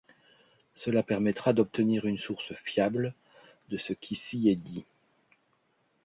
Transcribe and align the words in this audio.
Cela 0.73 1.03
permettra 1.03 1.53
d’obtenir 1.53 2.07
une 2.07 2.17
source 2.17 2.53
fiable 2.63 3.13
de 3.69 3.77
ce 3.77 3.93
qui 3.93 4.15
s’y 4.15 4.49
est 4.49 4.55
dit. 4.55 4.83